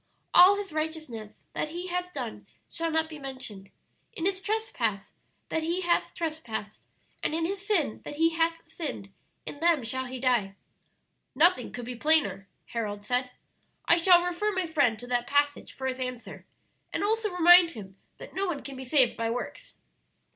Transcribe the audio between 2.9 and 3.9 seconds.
be mentioned: